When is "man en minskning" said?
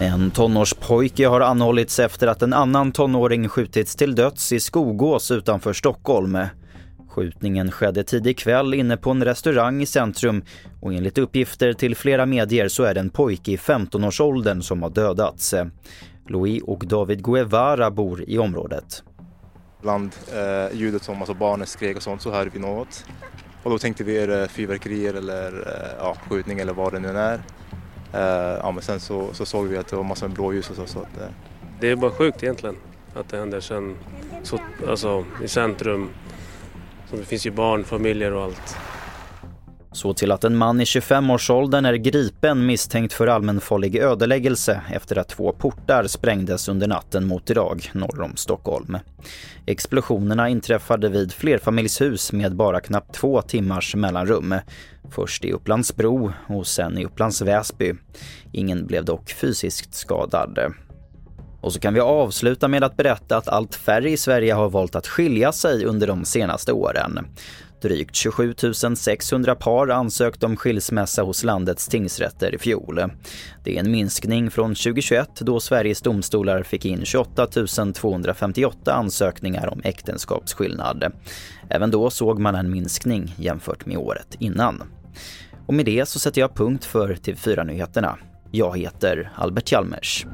82.38-83.34